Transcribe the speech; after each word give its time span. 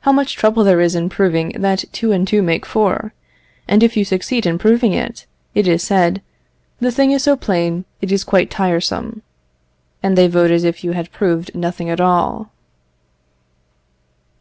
how 0.00 0.10
much 0.10 0.34
trouble 0.34 0.64
there 0.64 0.80
is 0.80 0.96
in 0.96 1.08
proving 1.08 1.50
that 1.50 1.84
two 1.92 2.10
and 2.10 2.26
two 2.26 2.42
make 2.42 2.66
four; 2.66 3.14
and 3.68 3.84
if 3.84 3.96
you 3.96 4.04
succeed 4.04 4.44
in 4.44 4.58
proving 4.58 4.92
it, 4.92 5.26
it 5.54 5.68
is 5.68 5.80
said 5.80 6.20
"the 6.80 6.90
thing 6.90 7.12
is 7.12 7.22
so 7.22 7.36
plain 7.36 7.84
it 8.00 8.10
is 8.10 8.24
quite 8.24 8.50
tiresome," 8.50 9.22
and 10.02 10.18
they 10.18 10.26
vote 10.26 10.50
as 10.50 10.64
if 10.64 10.82
you 10.82 10.90
had 10.90 11.12
proved 11.12 11.54
nothing 11.54 11.88
at 11.88 12.00
all. 12.00 12.50